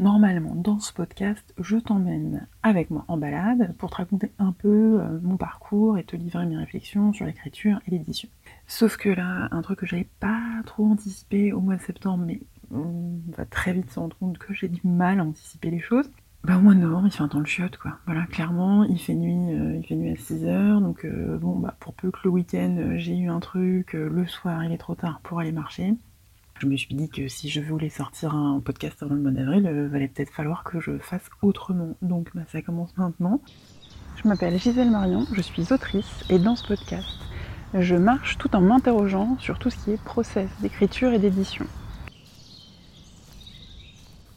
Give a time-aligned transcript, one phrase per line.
[0.00, 4.98] Normalement, dans ce podcast, je t'emmène avec moi en balade pour te raconter un peu
[4.98, 8.30] euh, mon parcours et te livrer mes réflexions sur l'écriture et l'édition.
[8.66, 12.40] Sauf que là, un truc que j'avais pas trop anticipé au mois de septembre, mais
[12.70, 16.10] on va très vite se rendre compte que j'ai du mal à anticiper les choses.
[16.44, 17.98] Bah au mois de novembre, il fait un temps de chiotte, quoi.
[18.06, 21.58] Voilà, clairement, il fait nuit, euh, il fait nuit à 6 heures, donc euh, bon,
[21.58, 24.94] bah pour peu que le week-end j'ai eu un truc, le soir il est trop
[24.94, 25.92] tard pour aller marcher.
[26.60, 29.62] Je me suis dit que si je voulais sortir un podcast avant le mois d'avril,
[29.64, 31.96] il valait peut-être falloir que je fasse autrement.
[32.02, 33.40] Donc bah, ça commence maintenant.
[34.22, 37.08] Je m'appelle Gisèle Marion, je suis autrice, et dans ce podcast,
[37.72, 41.64] je marche tout en m'interrogeant sur tout ce qui est process d'écriture et d'édition.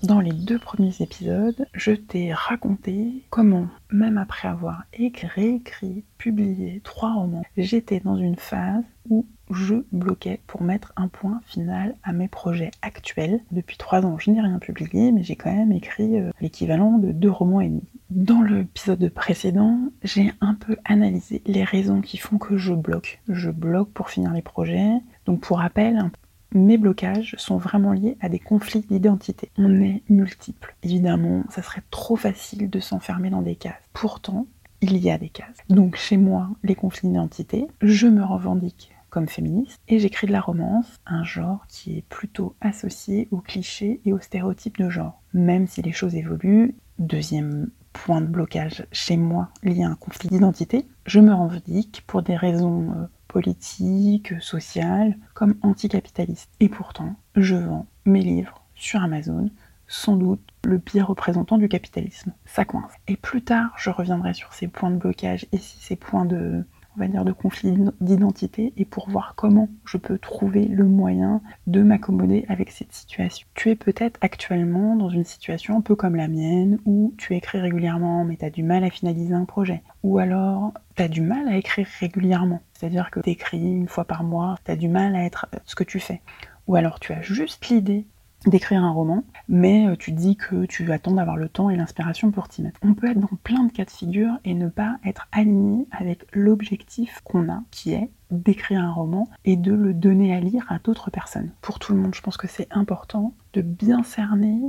[0.04, 6.82] Dans les deux premiers épisodes, je t'ai raconté comment, même après avoir écrit, réécrit, publié
[6.84, 12.12] trois romans, j'étais dans une phase où je bloquais pour mettre un point final à
[12.12, 13.40] mes projets actuels.
[13.52, 17.14] Depuis trois ans, je n'ai rien publié, mais j'ai quand même écrit euh, l'équivalent de
[17.14, 17.84] deux romans et demi.
[18.10, 23.22] Dans l'épisode précédent, j'ai un peu analysé les raisons qui font que je bloque.
[23.30, 24.92] Je bloque pour finir les projets.
[25.26, 26.12] Donc pour rappel,
[26.54, 29.50] mes blocages sont vraiment liés à des conflits d'identité.
[29.58, 30.76] On est multiples.
[30.84, 33.82] Évidemment, ça serait trop facile de s'enfermer dans des cases.
[33.94, 34.48] Pourtant,
[34.82, 35.58] il y a des cases.
[35.70, 40.42] Donc chez moi, les conflits d'identité, je me revendique comme féministe et j'écris de la
[40.42, 45.22] romance, un genre qui est plutôt associé aux clichés et aux stéréotypes de genre.
[45.34, 50.30] Même si les choses évoluent, deuxième point de blocage chez moi lié à un conflit
[50.30, 56.52] d'identité, je me revendique pour des raisons euh, politique, sociale, comme anticapitaliste.
[56.59, 59.50] Et pourtant, je vends mes livres sur Amazon,
[59.88, 62.31] sans doute le pire représentant du capitalisme.
[62.45, 62.92] Ça coince.
[63.08, 66.64] Et plus tard, je reviendrai sur ces points de blocage et ces points de,
[66.95, 71.41] on va dire, de conflit d'identité et pour voir comment je peux trouver le moyen
[71.67, 73.47] de m'accommoder avec cette situation.
[73.55, 77.59] Tu es peut-être actuellement dans une situation un peu comme la mienne où tu écris
[77.59, 79.81] régulièrement mais tu du mal à finaliser un projet.
[80.03, 82.61] Ou alors tu as du mal à écrire régulièrement.
[82.73, 85.76] C'est-à-dire que tu écris une fois par mois, tu as du mal à être ce
[85.76, 86.21] que tu fais.
[86.67, 88.05] Ou alors tu as juste l'idée
[88.45, 92.31] d'écrire un roman, mais euh, tu dis que tu attends d'avoir le temps et l'inspiration
[92.31, 92.80] pour t'y mettre.
[92.83, 96.26] On peut être dans plein de cas de figure et ne pas être aligné avec
[96.33, 100.80] l'objectif qu'on a, qui est d'écrire un roman et de le donner à lire à
[100.80, 101.52] d'autres personnes.
[101.61, 104.59] Pour tout le monde, je pense que c'est important de bien cerner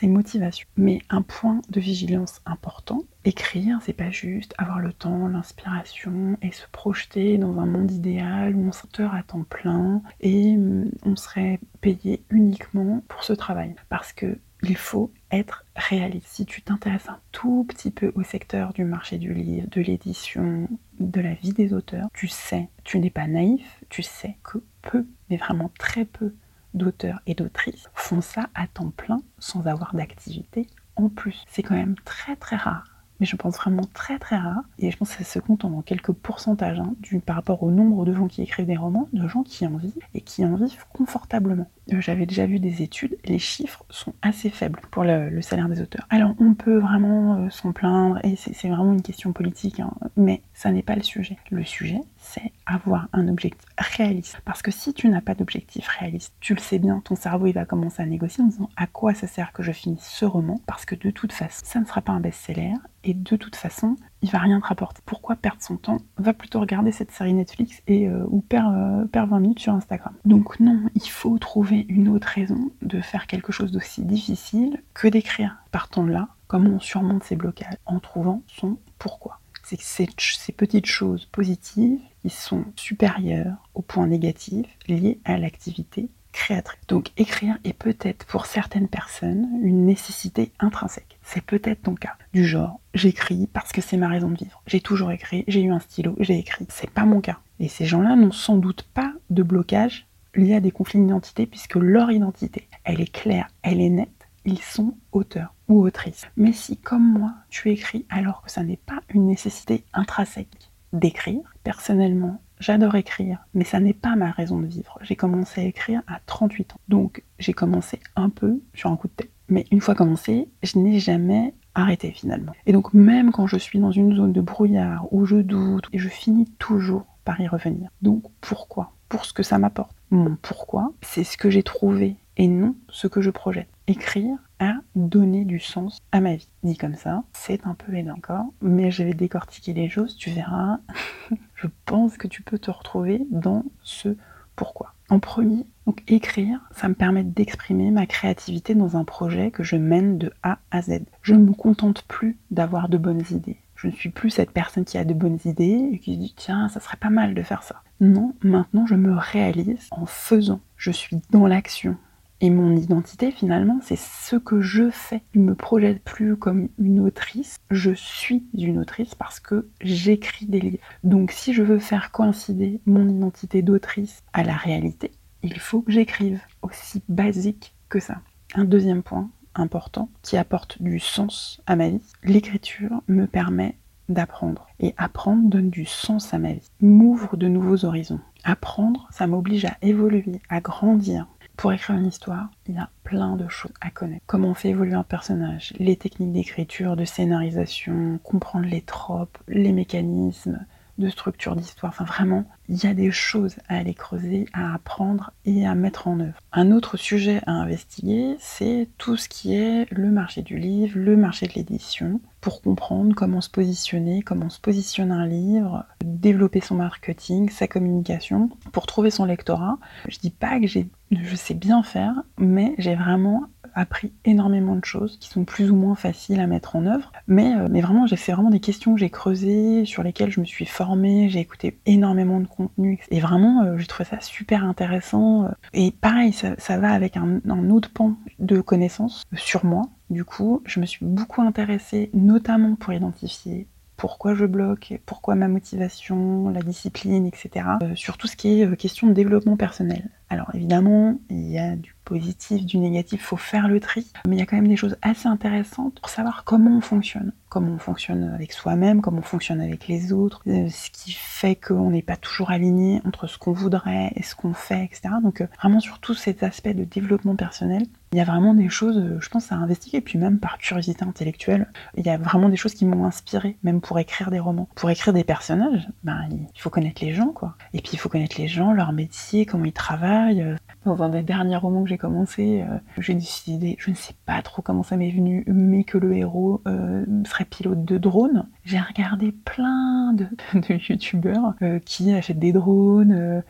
[0.00, 0.66] ses motivations.
[0.76, 6.52] Mais un point de vigilance important, écrire, c'est pas juste avoir le temps, l'inspiration et
[6.52, 11.16] se projeter dans un monde idéal où on serait à temps plein et hum, on
[11.16, 13.74] serait payé uniquement pour ce travail.
[13.88, 16.26] Parce que il faut être réaliste.
[16.26, 20.68] Si tu t'intéresses un tout petit peu au secteur du marché du livre, de l'édition,
[20.98, 25.06] de la vie des auteurs, tu sais, tu n'es pas naïf, tu sais que peu,
[25.30, 26.34] mais vraiment très peu
[26.74, 30.66] d'auteurs et d'autrices font ça à temps plein sans avoir d'activité
[30.96, 31.44] en plus.
[31.48, 32.84] C'est quand même très très rare
[33.20, 34.62] mais je pense vraiment très très rare.
[34.78, 37.70] Et je pense que ça se compte en quelques pourcentages hein, du, par rapport au
[37.70, 40.56] nombre de gens qui écrivent des romans, de gens qui en vivent et qui en
[40.56, 41.70] vivent confortablement.
[41.92, 45.82] Euh, j'avais déjà vu des études, les chiffres sont assez faibles pour le, salaire des
[45.82, 46.06] auteurs.
[46.08, 50.42] Alors on peut vraiment euh, s'en plaindre et c'est vraiment une question politique, hein, mais
[50.54, 51.36] ça n'est pas le sujet.
[51.50, 54.40] Le sujet, c'est avoir un objectif réaliste.
[54.44, 57.54] Parce que si tu n'as pas d'objectif réaliste, tu le sais bien, ton cerveau il
[57.54, 60.60] va commencer à négocier en disant à quoi ça sert que je finisse ce roman?
[60.66, 63.96] Parce que de toute façon, ça ne sera pas un best-seller et de toute façon,
[64.22, 65.00] il va rien te rapporter.
[65.06, 65.98] Pourquoi perdre son temps?
[66.18, 70.14] Va plutôt regarder cette série Netflix et euh, ou perdre, euh, 20 minutes sur Instagram.
[70.24, 75.08] Donc non, il faut trouver une autre raison de faire quelque chose d'aussi difficile que
[75.08, 75.56] d'écrire.
[75.72, 77.74] Partons de là, comment on surmonte ces blocages?
[77.86, 79.39] En trouvant son pourquoi.
[79.78, 86.08] C'est que ces, petites choses positives, ils sont supérieures aux points négatifs liés à l'activité
[86.32, 86.80] créatrice.
[86.88, 91.20] Donc écrire est peut-être pour certaines personnes une nécessité intrinsèque.
[91.22, 92.16] C'est peut-être ton cas.
[92.32, 94.60] Du genre, j'écris parce que c'est ma raison de vivre.
[94.66, 96.66] J'ai toujours écrit, j'ai eu un stylo, j'ai écrit.
[96.68, 97.38] C'est pas mon cas.
[97.60, 101.76] Et ces gens-là n'ont sans doute pas de blocage lié à des conflits d'identité puisque
[101.76, 104.26] leur identité, elle est claire, elle est nette.
[104.44, 106.26] Ils sont auteurs ou autrices.
[106.36, 111.42] Mais si, comme moi, tu écris alors que ça n'est pas une nécessité intrinsèque d'écrire,
[111.62, 114.98] personnellement, J'adore écrire, mais ça n'est pas ma raison de vivre.
[115.00, 116.80] J'ai commencé à écrire à 38 ans.
[116.88, 119.30] Donc j'ai commencé un peu sur un coup de tête.
[119.48, 122.52] Mais une fois commencé, je n'ai jamais arrêté finalement.
[122.66, 126.08] Et donc même quand je suis dans une zone de brouillard où je doute, je
[126.08, 127.88] finis toujours par y revenir.
[128.02, 128.92] Donc pourquoi?
[129.08, 129.96] Pour ce que ça m'apporte.
[130.10, 133.68] Mon pourquoi, c'est ce que j'ai trouvé et non ce que je projette.
[133.86, 136.48] Écrire a donné du sens à ma vie.
[136.62, 138.20] Dit comme ça, c'est un peu énorme,
[138.60, 140.78] Mais je vais décortiquer les choses, tu verras.
[141.56, 144.16] je pense que tu peux te retrouver dans ce
[144.54, 144.94] pourquoi.
[145.08, 149.76] En premier, donc écrire, ça me permet d'exprimer ma créativité dans un projet que je
[149.76, 151.00] mène de A à Z.
[151.22, 153.56] Je ne me contente plus d'avoir de bonnes idées.
[153.74, 156.34] Je ne suis plus cette personne qui a de bonnes idées et qui se dit
[156.36, 157.82] tiens, ça serait pas mal de faire ça.
[158.00, 160.60] Non, maintenant je me réalise en faisant.
[160.76, 161.96] Je suis dans l'action.
[162.42, 165.20] Et mon identité, finalement, c'est ce que je fais.
[165.34, 170.46] Je ne me projette plus comme une autrice, je suis une autrice parce que j'écris
[170.46, 170.78] des livres.
[171.04, 175.10] Donc si je veux faire coïncider mon identité d'autrice à la réalité,
[175.42, 176.40] il faut que j'écrive.
[176.62, 178.20] Aussi basique que ça.
[178.54, 183.76] Un deuxième point important qui apporte du sens à ma vie, l'écriture me permet
[184.08, 184.66] d'apprendre.
[184.80, 188.20] Et apprendre donne du sens à ma vie, m'ouvre de nouveaux horizons.
[188.44, 191.26] Apprendre, ça m'oblige à évoluer, à grandir,
[191.56, 194.24] pour écrire une histoire, il y a plein de choses à connaître.
[194.26, 199.72] Comment on fait évoluer un personnage, les techniques d'écriture, de scénarisation, comprendre les tropes, les
[199.72, 200.64] mécanismes
[201.00, 201.92] de structure d'histoire.
[201.92, 206.06] Enfin vraiment, il y a des choses à aller creuser, à apprendre et à mettre
[206.06, 206.38] en œuvre.
[206.52, 211.16] Un autre sujet à investiguer, c'est tout ce qui est le marché du livre, le
[211.16, 216.76] marché de l'édition, pour comprendre comment se positionner, comment se positionne un livre, développer son
[216.76, 219.78] marketing, sa communication, pour trouver son lectorat.
[220.08, 223.44] Je dis pas que je sais bien faire, mais j'ai vraiment
[223.74, 227.12] appris énormément de choses qui sont plus ou moins faciles à mettre en œuvre.
[227.26, 230.44] Mais, euh, mais vraiment, fait vraiment des questions que j'ai creusées, sur lesquelles je me
[230.44, 233.00] suis formée, j'ai écouté énormément de contenu.
[233.10, 235.48] Et vraiment, euh, j'ai trouvé ça super intéressant.
[235.72, 239.88] Et pareil, ça, va avec un, un, autre pan de connaissances sur moi.
[240.10, 243.68] Du coup, je me suis beaucoup intéressée, notamment pour identifier
[244.00, 247.66] pourquoi je bloque, pourquoi ma motivation, la discipline, etc.
[247.82, 250.08] Euh, sur tout ce qui est euh, question de développement personnel.
[250.30, 254.38] Alors évidemment, il y a du positif, du négatif, faut faire le tri, mais il
[254.40, 257.78] y a quand même des choses assez intéressantes pour savoir comment on fonctionne, comment on
[257.78, 262.02] fonctionne avec soi-même, comment on fonctionne avec les autres, euh, ce qui fait qu'on n'est
[262.02, 265.14] pas toujours aligné entre ce qu'on voudrait et ce qu'on fait, etc.
[265.22, 268.98] Donc vraiment sur tous ces aspects de développement personnel, il y a vraiment des choses,
[268.98, 269.98] euh, je pense, à investiguer.
[269.98, 273.56] Et puis même par curiosité intellectuelle, il y a vraiment des choses qui m'ont inspiré,
[273.62, 274.68] même pour écrire des romans.
[274.74, 277.54] Pour écrire des personnages, ben, il faut connaître les gens, quoi.
[277.72, 280.56] Et puis il faut connaître les gens, leur métier, comment ils travaillent.
[280.84, 284.40] Dans un des derniers romans que j'ai commencé, euh, j'ai décidé, je ne sais pas
[284.42, 288.48] trop comment ça m'est venu, mais que le héros euh, serait pilote de drone.
[288.64, 291.54] J'ai regardé plein de, de youtubeurs
[291.84, 293.42] qui achètent des drones,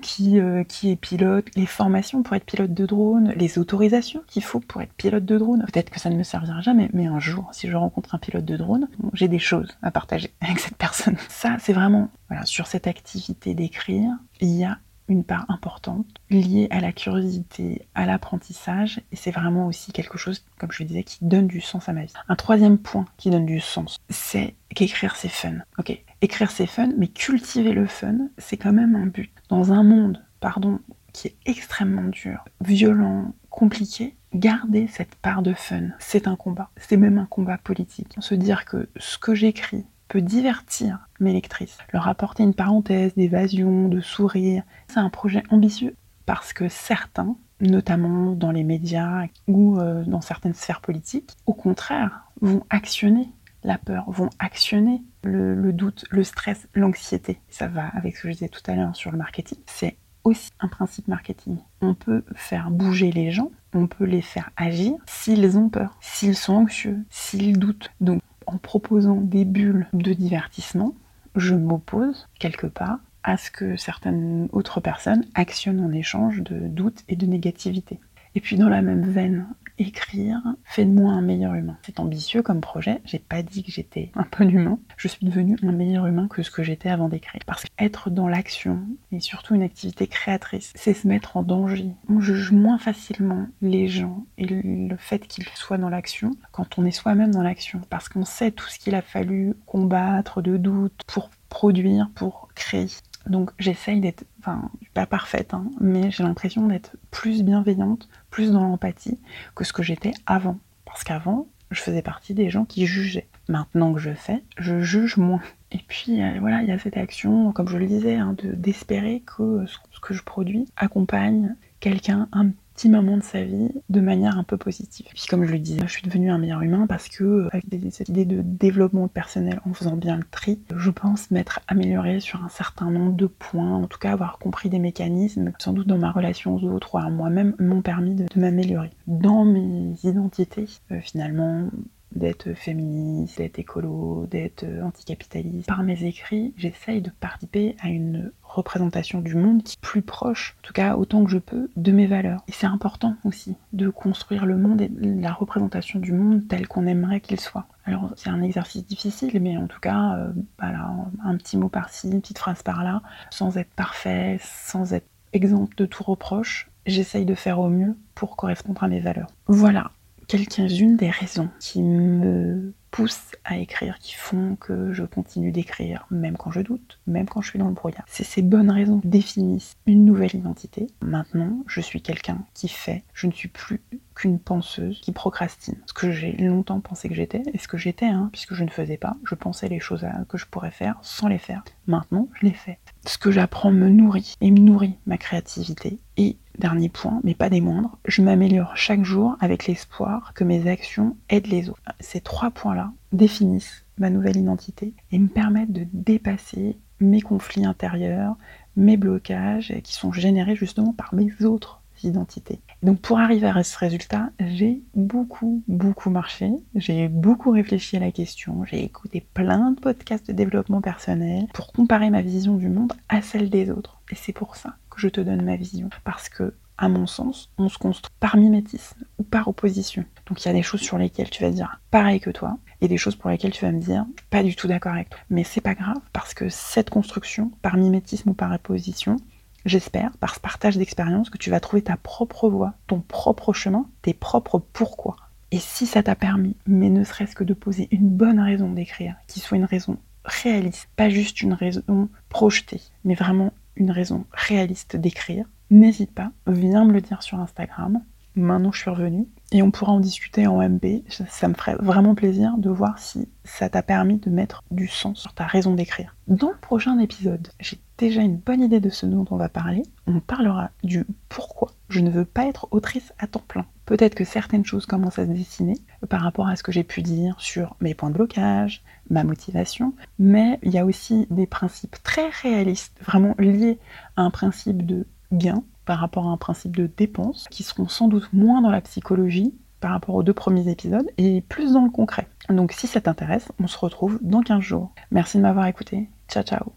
[0.00, 0.38] qui,
[0.68, 4.82] qui est pilote, les formations pour être pilote de drone, les autorisations qu'il faut pour
[4.82, 5.64] être pilote de drone.
[5.72, 8.44] Peut-être que ça ne me servira jamais, mais un jour, si je rencontre un pilote
[8.44, 11.16] de drone, j'ai des choses à partager avec cette personne.
[11.28, 14.10] Ça, c'est vraiment, voilà, sur cette activité d'écrire,
[14.40, 14.78] il y a
[15.12, 20.44] une part importante liée à la curiosité, à l'apprentissage, et c'est vraiment aussi quelque chose,
[20.58, 22.12] comme je le disais, qui donne du sens à ma vie.
[22.28, 25.58] Un troisième point qui donne du sens, c'est qu'écrire c'est fun.
[25.78, 29.30] Ok, écrire c'est fun, mais cultiver le fun, c'est quand même un but.
[29.50, 30.80] Dans un monde, pardon,
[31.12, 36.70] qui est extrêmement dur, violent, compliqué, garder cette part de fun, c'est un combat.
[36.78, 38.14] C'est même un combat politique.
[38.18, 43.88] Se dire que ce que j'écris peut divertir mes lectrices, leur apporter une parenthèse d'évasion,
[43.88, 50.04] de sourire, c'est un projet ambitieux parce que certains, notamment dans les médias ou euh,
[50.04, 53.26] dans certaines sphères politiques, au contraire, vont actionner
[53.64, 57.40] la peur, vont actionner le, le doute, le stress, l'anxiété.
[57.48, 59.60] Ça va avec ce que je disais tout à l'heure sur le marketing.
[59.64, 61.56] C'est aussi un principe marketing.
[61.80, 66.36] On peut faire bouger les gens, on peut les faire agir s'ils ont peur, s'ils
[66.36, 67.90] sont anxieux, s'ils doutent.
[68.02, 68.20] Donc
[68.52, 70.94] en proposant des bulles de divertissement,
[71.36, 77.04] je m'oppose quelque part à ce que certaines autres personnes actionnent en échange de doutes
[77.08, 78.00] et de négativité.
[78.34, 79.46] Et puis dans la même veine,
[79.82, 81.76] écrire fait de moi un meilleur humain.
[81.82, 85.56] C'est ambitieux comme projet, j'ai pas dit que j'étais un bon humain, je suis devenu
[85.62, 87.42] un meilleur humain que ce que j'étais avant d'écrire.
[87.46, 91.90] Parce qu'être dans l'action, et surtout une activité créatrice, c'est se mettre en danger.
[92.08, 96.84] On juge moins facilement les gens et le fait qu'ils soient dans l'action quand on
[96.84, 97.80] est soi-même dans l'action.
[97.90, 102.86] Parce qu'on sait tout ce qu'il a fallu combattre de doutes pour produire, pour créer.
[103.26, 108.64] Donc j'essaye d'être, enfin, pas parfaite, hein, mais j'ai l'impression d'être plus bienveillante, plus dans
[108.64, 109.20] l'empathie
[109.54, 110.58] que ce que j'étais avant.
[110.84, 113.28] Parce qu'avant, je faisais partie des gens qui jugeaient.
[113.48, 115.42] Maintenant que je fais, je juge moins.
[115.70, 118.52] Et puis euh, voilà, il y a cette action, comme je le disais, hein, de
[118.52, 124.00] d'espérer que ce que je produis accompagne quelqu'un un petit moment de sa vie de
[124.00, 125.06] manière un peu positive.
[125.10, 127.64] Et puis comme je le disais, je suis devenue un meilleur humain parce que avec
[127.90, 132.44] cette idée de développement personnel en faisant bien le tri, je pense m'être améliorée sur
[132.44, 135.98] un certain nombre de points, en tout cas avoir compris des mécanismes, sans doute dans
[135.98, 138.90] ma relation aux autres ou à moi-même, m'ont permis de, m'améliorer.
[139.06, 141.68] Dans mes identités, euh, finalement,
[142.14, 145.68] d'être féministe, d'être écolo, d'être anticapitaliste.
[145.68, 150.56] Par mes écrits, j'essaye de participer à une représentation du monde qui est plus proche,
[150.60, 152.42] en tout cas autant que je peux, de mes valeurs.
[152.48, 156.86] Et c'est important aussi de construire le monde et la représentation du monde tel qu'on
[156.86, 157.66] aimerait qu'il soit.
[157.84, 160.90] Alors c'est un exercice difficile, mais en tout cas, euh, voilà,
[161.24, 165.86] un petit mot par-ci, une petite phrase par-là, sans être parfait, sans être exemple de
[165.86, 169.28] tout reproche, j'essaye de faire au mieux pour correspondre à mes valeurs.
[169.46, 169.90] Voilà,
[170.26, 176.36] quelques-unes des raisons qui me poussent à écrire, qui font que je continue d'écrire, même
[176.36, 178.04] quand je doute, même quand je suis dans le brouillard.
[178.06, 180.86] C'est ces bonnes raisons qui définissent une nouvelle identité.
[181.00, 183.80] Maintenant, je suis quelqu'un qui fait, je ne suis plus
[184.14, 185.78] qu'une penseuse qui procrastine.
[185.86, 188.70] Ce que j'ai longtemps pensé que j'étais, et ce que j'étais, hein, puisque je ne
[188.70, 191.64] faisais pas, je pensais les choses que je pourrais faire sans les faire.
[191.86, 192.78] Maintenant, je les fais.
[193.06, 195.98] Ce que j'apprends me nourrit et me nourrit ma créativité.
[196.18, 200.70] Et dernier point, mais pas des moindres, je m'améliore chaque jour avec l'espoir que mes
[200.70, 201.82] actions aident les autres.
[201.98, 208.36] Ces trois points-là définissent ma nouvelle identité et me permettent de dépasser mes conflits intérieurs,
[208.76, 212.60] mes blocages qui sont générés justement par mes autres identités.
[212.82, 218.12] Donc pour arriver à ce résultat, j'ai beaucoup, beaucoup marché, j'ai beaucoup réfléchi à la
[218.12, 222.92] question, j'ai écouté plein de podcasts de développement personnel pour comparer ma vision du monde
[223.08, 224.00] à celle des autres.
[224.10, 225.90] Et c'est pour ça que je te donne ma vision.
[226.04, 230.04] Parce que, à mon sens, on se construit par mimétisme ou par opposition.
[230.26, 232.88] Donc il y a des choses sur lesquelles tu vas dire pareil que toi, et
[232.88, 235.20] des choses pour lesquelles tu vas me dire pas du tout d'accord avec toi.
[235.30, 239.16] Mais c'est pas grave, parce que cette construction, par mimétisme ou par opposition,
[239.64, 243.86] J'espère, par ce partage d'expérience, que tu vas trouver ta propre voie, ton propre chemin,
[244.02, 245.16] tes propres pourquoi.
[245.52, 249.14] Et si ça t'a permis, mais ne serait-ce que de poser une bonne raison d'écrire,
[249.28, 254.96] qui soit une raison réaliste, pas juste une raison projetée, mais vraiment une raison réaliste
[254.96, 258.02] d'écrire, n'hésite pas, viens me le dire sur Instagram.
[258.34, 261.04] Maintenant, je suis revenue et on pourra en discuter en MP.
[261.28, 265.20] Ça me ferait vraiment plaisir de voir si ça t'a permis de mettre du sens
[265.20, 266.16] sur ta raison d'écrire.
[266.28, 269.82] Dans le prochain épisode, j'ai déjà une bonne idée de ce dont on va parler.
[270.06, 273.66] On parlera du pourquoi je ne veux pas être autrice à temps plein.
[273.84, 275.74] Peut-être que certaines choses commencent à se dessiner
[276.08, 279.92] par rapport à ce que j'ai pu dire sur mes points de blocage, ma motivation,
[280.18, 283.78] mais il y a aussi des principes très réalistes, vraiment liés
[284.16, 288.08] à un principe de gain par rapport à un principe de dépense, qui seront sans
[288.08, 291.90] doute moins dans la psychologie par rapport aux deux premiers épisodes et plus dans le
[291.90, 292.28] concret.
[292.48, 294.92] Donc si ça t'intéresse, on se retrouve dans 15 jours.
[295.10, 296.08] Merci de m'avoir écouté.
[296.28, 296.72] Ciao ciao